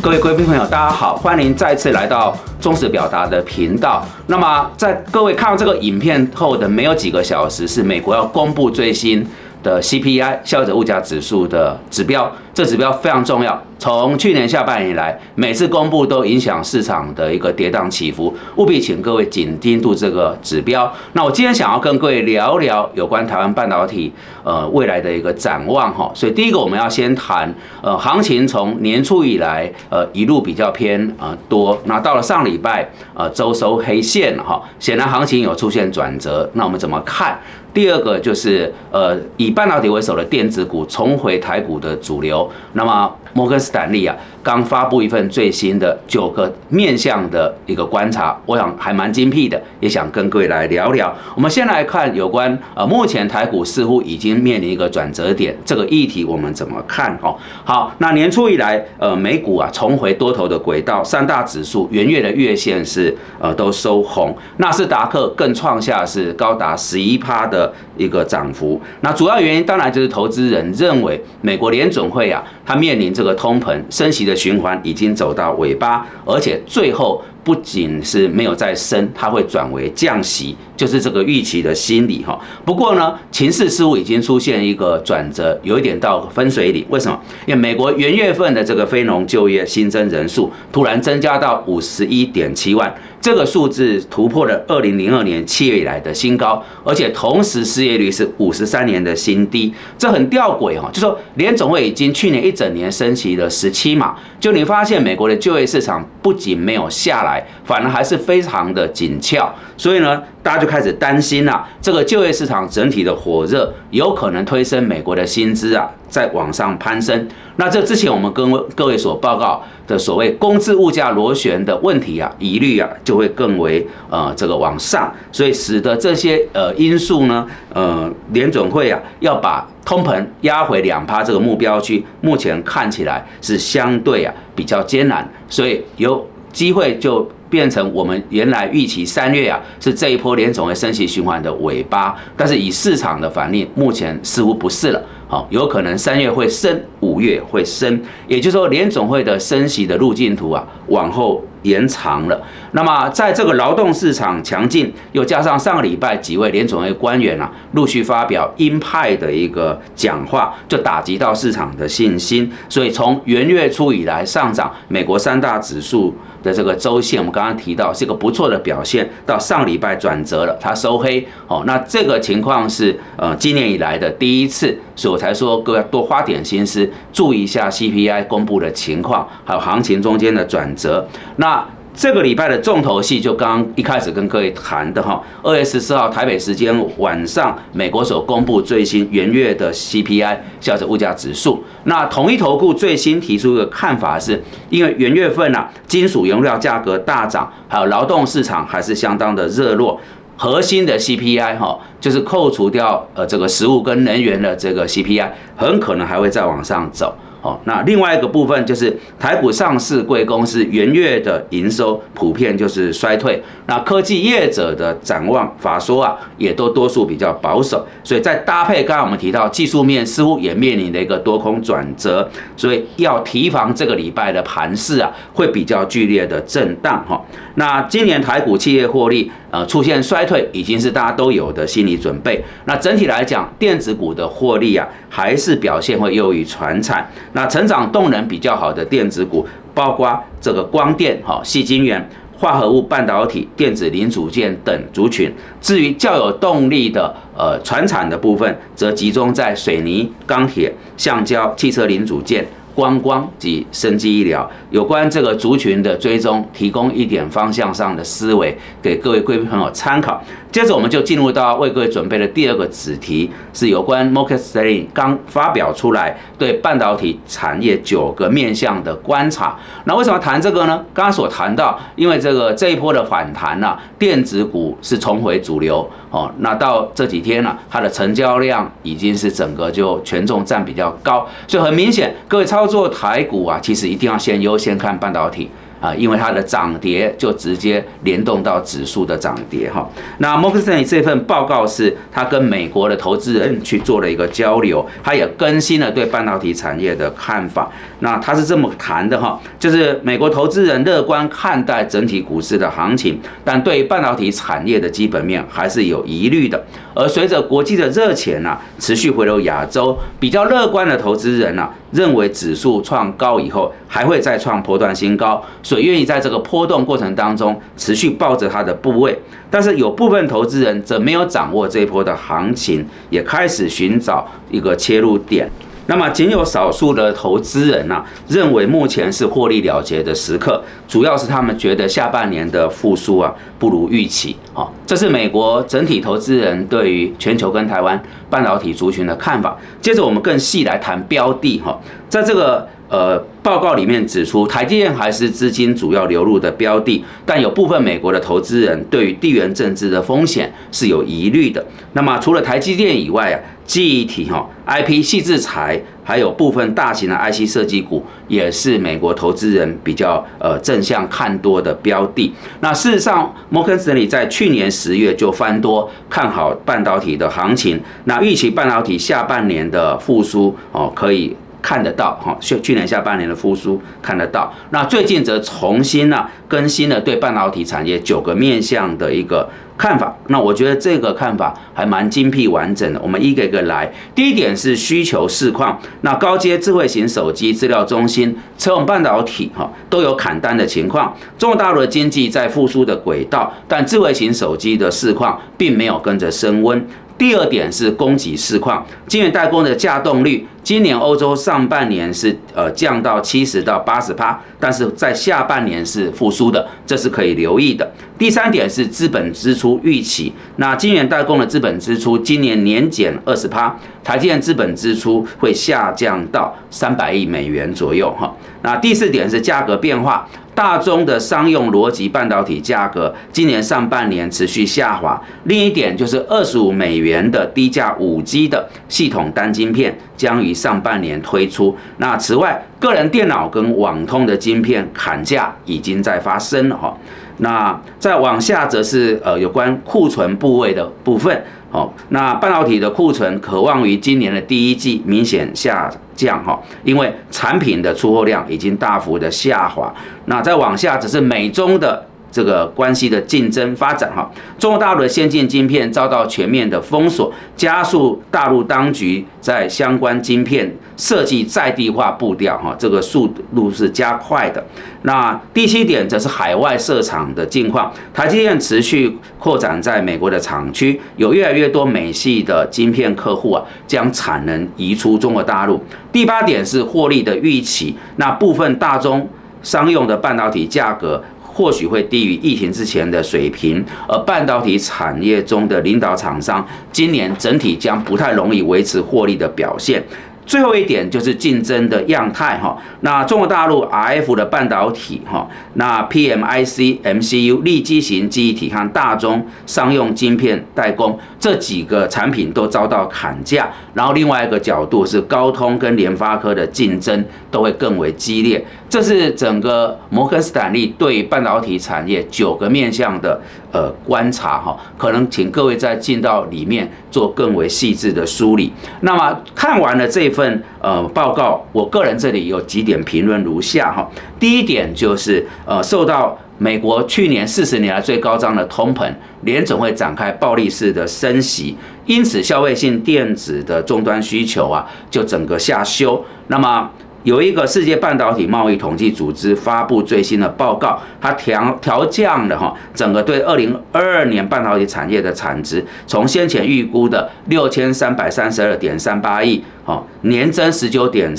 [0.00, 4.06] 各位贵宾朋友，大家好，欢迎再次来到忠实表达的频道。
[4.28, 9.26] 那么，在各位看到这个影片后的没有几个小时，是美国要公布最新
[9.62, 12.30] 的 CPI 消费者物价指数的指标。
[12.56, 20.90] 这指标非常重要，从去年下半年以来，每次公布都影响市场的一个跌宕起伏，务必请各位紧盯住这个指标。
[21.12, 24.10] 那我今天想要跟各位聊聊有关台湾半导体
[24.42, 26.10] 呃未来的一个展望哈。
[26.14, 37.38] 所以第一个我们要先谈呃行情从年初以来呃一路比较偏呃多，那到了上礼拜呃周收黑线哈，显然行情有出现转折，那我们怎么看？
[37.74, 42.45] 第二个就是呃以半导体为首的电子股重回台股的主流。
[42.72, 44.16] 那么，摩根斯坦利啊。
[44.42, 51.12] 刚发布一份最新的九个面向的一个观察，我想还蛮精辟的，也想跟各位来聊聊。
[51.34, 57.18] 我们先来看有关呃，目前台股似乎已经面临一个转折点，这个议题我们怎么看？
[57.20, 68.80] 哦，好，那年初以来，呃，美股啊重回多头的轨道，三大指数元月的月线是呃都收红，纳斯达克更创下是高达十一趴的一个涨幅。
[69.00, 74.34] 那主要原因当然就是投资人认为美国联准会啊，它面临这和通膨升息的。
[74.34, 77.22] 循环已经走到尾巴，而且最后。
[77.46, 82.38] 不仅是没有再升，它会转为降息，就是这个预期的心理哈。
[82.64, 86.84] 不过呢，情势似乎已经出现一个转折，有一点到分水岭。
[86.90, 87.18] 为什么？
[87.46, 100.90] 因为美国元月份的这个非农就业新增人数突然增加到五十一点七万，这个数字突破了二零零二年七月以来的新高，而且同时失业率是五十三年的新低，这很吊诡哈。
[100.92, 107.44] 就说联总会已经去年一整年升息了十七码，就你发现美国的就业市场不仅没有下来。
[107.64, 117.26] 反而还是非常的紧俏，所以呢，大家就开始担心了，这个就业市场整体的火热，有可能推升美国的薪资啊，在往上攀升。
[117.56, 127.44] 那这之前我们跟各位所报告的所谓工资物价螺旋的问题啊，疑虑啊，就会更为呃这个往上，所以使得这些呃因素呢，
[127.74, 136.24] 呃联准会啊要把通膨压回两趴这个目标区，目前看起来是相对啊比较艰难，所以有。
[136.56, 145.02] 机会就变成我们原来预期三月啊是这一波联总会升息循环的尾巴，但是以市场的反应，目前似乎不是了。
[145.28, 152.40] 好，有可能三月会升，五月会升，也就是说联总会的升息的路径图啊往后延长了。
[152.72, 162.50] 那么在这个劳动市场强劲，又加上上个礼拜几位联总会官员啊陆续发表鹰派的一个讲话，就打击到市场的信心。
[162.68, 166.14] 所以从元月初以来上涨，美国三大指数。
[166.42, 171.62] 的这个周线，我们刚刚提到是一个不错的表现，到上礼拜转折了，它收黑哦。
[171.66, 181.06] 那这个情况是呃今年以来的第一次，所以我才说各位要多花点心思，注意一下 CPI 公布的情况，还有行情中间的转折。
[181.36, 181.64] 那
[181.96, 191.64] 这个礼拜的重头戏就刚刚一开始跟各位谈的哈，二月十四号台北时间晚上，美国所公布最新元月的 CPI 消费物价指数。
[191.84, 199.98] 那统一投顾最新提出的看法是，因为元月份啊，金属原料价格大涨，还有劳动市场还是相当的热络，
[200.36, 207.16] 核心的 CPI 哈，就是扣除掉呃这个食物跟能源的这个 CPI，很可能还会再往上走。
[207.64, 227.20] 那另外一个部分就是台股上市贵公司元月的营收普遍就是衰退，那科技业者的展望法说啊，也都多数比较保守，所以在搭配刚刚我们提到技术面似乎也面临了一个多空转折，所以要提防这个礼拜的盘势啊，会比较剧烈的震荡哈。
[227.56, 229.30] 那今年台股企业获利。
[229.56, 232.44] 呃，出现衰退已经是大家都有的心理准备。
[232.66, 237.10] 那整体来讲，电子股的获利啊，还是表现会优于船产。
[237.32, 242.06] 那成长动能比较好的电子股，包括这个光电、哈、细晶圆、
[242.36, 245.32] 化合物半导体、电子零组件等族群。
[245.58, 252.46] 至于较有动力的呃船产的部分，则集中在水泥、钢铁、橡胶、汽车零组件。
[252.76, 260.22] 观光及生机医疗有关这个族群的追踪，提供一点方向上的思维给各位贵宾朋友参考。
[260.56, 269.54] 接着我们就进入到为各位准备的第二个子题，是有关 Market Study 刚发表出来对半导体产业九个面向的观察。
[269.84, 270.82] 那为什么谈这个呢？
[270.94, 276.32] 刚刚所谈到，因为这个这一波的反弹呢，电子股是重回主流哦。
[276.38, 285.50] 那到这几天呢，它的成交量已经是整个就权重占比较高，所以很明显，各位操作台股啊，其实一定要先优先看半导体。
[285.80, 289.88] 啊，因为它的涨跌就直接联动到指数的涨跌哈。
[290.18, 297.70] 那摩根士丹利这份报告是他跟美国的投资人去做了一个交流，他也更新了对半导体产业的看法。
[298.00, 306.62] 那他是这么谈的哈，就是美国投资人乐观看待整体股市的行情，但对半导体产业的基本面还是有疑虑的。
[306.94, 315.42] 而随着国际的热钱呐持续回流亚洲，比较乐观的投资人呐认为指数创高以后还会再创波段新高。
[315.62, 319.18] 所以愿意在这个波动过程当中持续抱着它的部位，
[319.50, 325.50] 但是有部分投资人则没有掌握这一波的行情，也开始寻找一个切入点。
[325.86, 334.36] 那么仅有少数的投资人呢，认为目前是获利了结的时刻，主要是他们觉得下半年的复苏啊不如预期。
[334.52, 339.56] 好，这是美国整体投资人对于全球跟台湾半导体族群的看法。
[339.80, 341.78] 接着我们更细来谈标的哈，
[342.08, 342.68] 在这个。
[342.88, 351.64] 呃，报告里面指出，台积电还是资金主要流入的标的，但有部分美国的投资人对于地缘政治的风险是有疑虑的。
[351.94, 362.32] 那么，除了台积电以外啊，记忆体哈、IP 细制材，还有部分大型的 IC 设计股，也是美国投资人比较呃正向看多的标的。
[362.60, 371.34] 那事实上，摩根士丹利在去年十月就翻多看好半导体的行情，那预期半导体下半年的复苏哦，可以。
[371.66, 374.54] 看得到哈，去去年下半年的复苏看得到。
[374.70, 380.16] 那最近则重新呢更新了对半导体产业九个面向的一个看法。
[380.28, 383.00] 那我觉得这个看法还蛮精辟完整的。
[383.02, 383.92] 我们一个一个来。
[384.14, 391.12] 第一点是需求市况，那高阶智慧型手机、资料中心、车用半导体哈都有砍单的情况。
[391.36, 396.86] 中国大陆的经济在复苏的轨道，但智慧型手机的市况并没有跟着升温。
[397.18, 407.88] 第二点是供给市况，晶圆代工的稼动率，今年欧洲上半年是呃降到七十到八十趴，但是在下半年是复苏的，这是可以留意的。
[408.18, 418.34] 第三点是资本支出预期，那晶圆代工的资本支出今年年减二十趴，台积电资本支出会下降到三百亿美元左右哈。
[418.62, 420.28] 那第四点是价格变化。
[420.56, 425.22] 大中的商用逻辑半导体价格今年上半年持续下滑。
[425.44, 431.76] 另一点就是二十五美元的低价五 G 的系统单晶片将于上半年推出。
[431.98, 436.96] 那此外，个人电脑跟网通的晶片砍价已经在发生了哈。
[437.38, 441.44] 那再往下则是呃有关库存部位的部分。
[441.70, 449.92] 好，那半导体的库存渴望于今年的第一季明显下降哈，因为产品的出货量已经大幅的下滑。
[450.26, 452.06] 那再往下则是美中的。
[452.36, 464.62] 这个关系的竞争发展哈，中国大陆的先进晶片遭到全面的封锁，加速大陆当局在相关晶片设计在地化步调哈，这个速度是加快的。
[465.00, 475.82] 那第七点则是海外设厂的境况，台积电持续扩展在美国的厂区，有越来越多美系的晶片客户啊，将产能移出中国大陆。
[476.12, 479.26] 第八点是获利的预期，那部分大中
[479.62, 481.24] 商用的半导体价格。
[481.56, 490.04] 或许会低于疫情之前的水平，而半导体产业中的领导厂商今年整体将不太容易维持获利的表现。
[490.44, 513.40] 最后一点就是竞争的样态哈，那中国大陆 RF 的半导体哈，那 PMIC、MCU 立基型记忆体和大中商用晶片代工这几个产品都遭到砍价，然后另外一个角度是高通跟联发科的竞争都会更为激烈，这是整个摩根斯坦利对半导体产业九个面向的
[513.72, 518.72] 呃观察哈，可能请各位再进到里面做更为细致的梳理。
[519.00, 520.26] 那么看完了这。
[520.36, 524.06] 份呃报告，我个人这里有几点评论如下哈。
[524.38, 529.10] 第一点就是呃，受到美国去年四十年来最高涨的通膨，
[529.44, 536.22] 联总会展开暴力式的升息，因此消费性电子的终端需求啊，就整个下修。
[536.48, 536.90] 那么
[537.26, 551.34] 有一个世界半导体贸易统计组织发布最新的报告，它调调降了哈整个对二零二二年半导体产业的产值，从先前预估的六千三百三十二点三八亿，哦年增十九点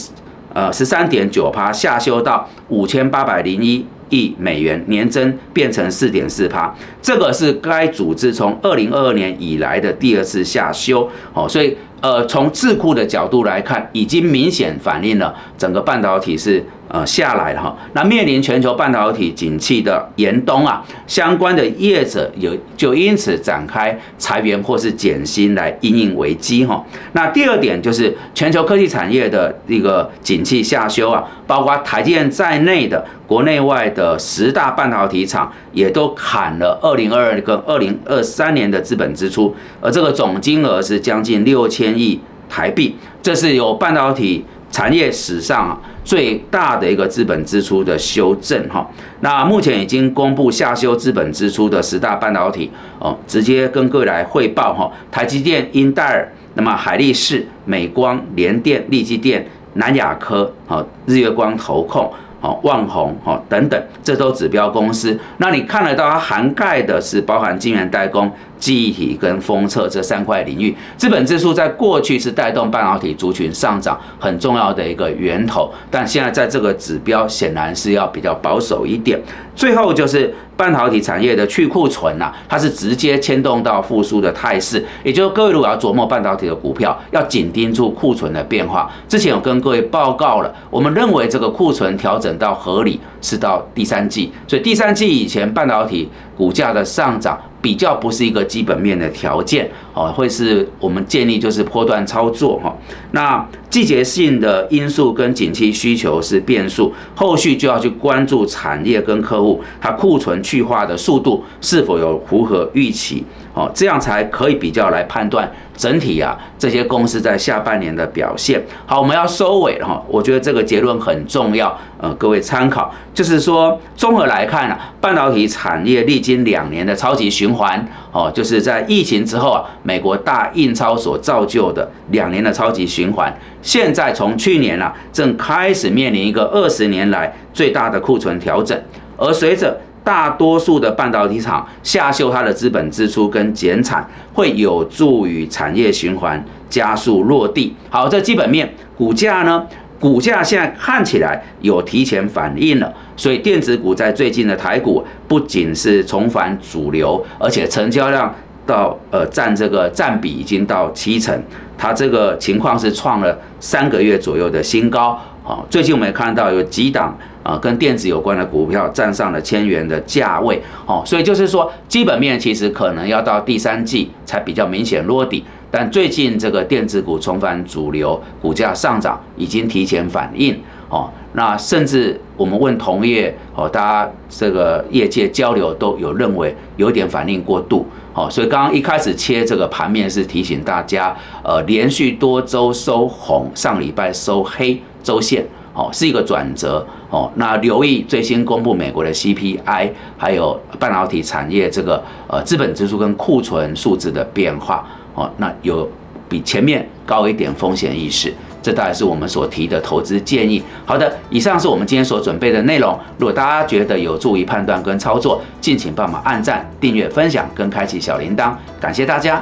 [0.54, 11.78] 呃十三点九趴，下修到五千八百零一亿美元，年增变成四点四趴，这个是该组织从二零二二年以来的第二次下修，哦，所以。
[12.02, 17.78] 呃，从智库的角度来看，已经明显反映了整个半导体是呃下来了哈。
[17.94, 26.84] 那面临全球半导体景气的严冬啊，相关的业者有就因此展开裁员或是减薪来应应危机哈。
[27.14, 44.46] 那第二点就是全球科技产业的一个景气下修啊，包括台积电在内的国内外的十大半导体厂也都砍了二零二二跟二零二三年的资本支出，而这个总金额是将近六千亿台币，这是有半导体。
[44.72, 48.88] 产业史上最大的一个资本支出的修正哈，
[49.22, 62.12] 那目前已经公布下修资本支出的十大半导体哦，直接跟各位来汇报哈，台积电、英戴尔，那么海力士、美光、联电、力积电、南亚科、哦日月光、投控。
[62.40, 65.20] 哦，万宏哦等等，这都指标公司。
[65.38, 70.76] 那你看得到它涵盖的是包含晶圆代工、记忆体跟封测这三块领域。
[70.98, 79.20] 资本支出在过去是带动半导体族群上涨很重要的一个源头，但现在在这个指标显然是要比较保守一点。
[79.56, 84.84] 最后就是半导体产业的去库存呐，它是直接牵动到复苏的态势。
[85.04, 88.88] 也就是各位如果要琢磨半导体的股票，要紧盯住库存的变化。
[89.08, 97.40] 之前有跟各位报告了，我们认为这个库存调整到合理是到第三季，所以第三季以前半导体股价的上涨。
[97.62, 102.72] 比较不是一个基本面的条件哦，会是我们建议就是波段操作哈。
[103.12, 113.26] 那季节性的因素跟景气需求是变数，后续就要去关注产业跟客户它库存去化的速度是否有符合预期
[113.56, 118.64] 哦，这样才可以比较来判断整体啊这些公司在下半年的表现。
[118.86, 133.34] 好，我们要收尾哈，我觉得这个结论很重要，呃，各位参考，就是说综合来看啊，半导体产业历经两年的超级循环哦，就是在疫情之后啊，美国大印钞所造就的两年的超级循环。
[133.62, 138.78] 现在从去年啊，正开始面临一个二十年来最大的库存调整，
[139.16, 147.74] 而随着大多数的半导体厂下修它的资本支出跟减产，会有助于产业循环加速落地。
[147.90, 149.66] 好，这基本面股价呢，
[150.02, 158.36] 股价现在看起来有提前反应了，所以电子股在最近的台股不仅是重返主流，而且成交量。
[158.68, 161.42] 到呃占这个占比已经到七成，
[161.78, 165.20] 它这个情况是创了三个月左右的新高。
[165.44, 170.62] 好，最近我们也看到有几档啊跟电子有关的股票站上了千元的价位。
[170.86, 180.60] 哦，所以就是说基本面其实可能要到第三季才比较明显落底，但最近这个电子股重返主流，股价上涨已经提前反应。
[180.90, 187.86] 哦，那甚至我们问同业哦，大家这个业界交流都有认为有点反应过度。
[188.18, 195.46] 哦，所以刚刚一开始切这个盘面是提醒大家，呃，连续多周收红，上礼拜收黑周线，
[195.76, 196.84] 哦，是一个转折。
[197.12, 204.86] 哦，那留意最新公布美国的 CPI，还有半导体产业这个呃资本支出跟库存数字的变化。
[205.14, 205.88] 哦，那有
[206.28, 208.34] 比前面高一点风险意识。
[208.68, 210.62] 这大概是我们所提的投资建议。
[210.86, 213.00] 好的，以上是我们今天所准备的内容。
[213.18, 219.42] 如果大家觉得有助于判断跟操作，敬请帮忙按赞、订阅、分享跟开启小铃铛，感谢大家。